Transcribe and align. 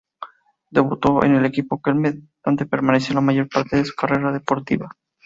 Debutó 0.71 1.23
en 1.23 1.35
el 1.35 1.45
equipo 1.45 1.79
Kelme 1.79 2.21
donde 2.43 2.65
permaneció 2.65 3.13
la 3.13 3.21
mayor 3.21 3.47
parte 3.47 3.75
de 3.77 3.85
su 3.85 3.93
carrera 3.93 4.31
deportiva. 4.31 4.89